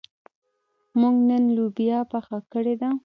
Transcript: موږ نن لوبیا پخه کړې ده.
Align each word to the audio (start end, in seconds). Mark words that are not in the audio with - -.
موږ 0.99 1.15
نن 1.29 1.43
لوبیا 1.55 1.99
پخه 2.11 2.37
کړې 2.51 2.75
ده. 2.81 2.89